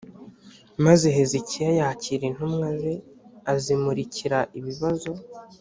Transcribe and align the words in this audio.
maze 0.85 1.05
hezekiya 1.15 1.69
yakira 1.79 2.23
intumwa 2.29 2.67
ze 2.79 2.93
azimurikira 3.53 4.39
ibibazo 4.59 5.11